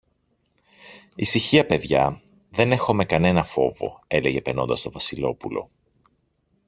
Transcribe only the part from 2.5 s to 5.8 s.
δεν έχομε κανένα φόβο, έλεγε περνώντας το Βασιλόπουλο.